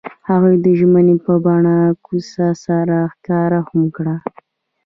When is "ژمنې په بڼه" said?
0.79-1.77